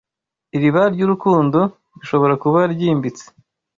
Iriba 0.55 0.81
ryurukundo- 0.93 1.59
rishobora 1.99 2.33
kuba 2.43 2.59
ryimbitse 2.73 3.25